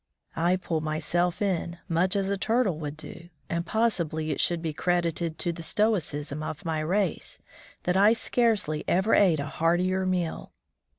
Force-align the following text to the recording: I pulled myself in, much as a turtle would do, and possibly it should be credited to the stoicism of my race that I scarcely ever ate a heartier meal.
I 0.35 0.55
pulled 0.55 0.83
myself 0.83 1.43
in, 1.43 1.77
much 1.87 2.15
as 2.15 2.31
a 2.31 2.35
turtle 2.35 2.79
would 2.79 2.97
do, 2.97 3.29
and 3.51 3.67
possibly 3.67 4.31
it 4.31 4.39
should 4.41 4.59
be 4.59 4.73
credited 4.73 5.37
to 5.37 5.51
the 5.53 5.61
stoicism 5.61 6.41
of 6.41 6.65
my 6.65 6.79
race 6.79 7.37
that 7.83 7.95
I 7.95 8.13
scarcely 8.13 8.83
ever 8.87 9.13
ate 9.13 9.39
a 9.39 9.45
heartier 9.45 10.07
meal. 10.07 10.53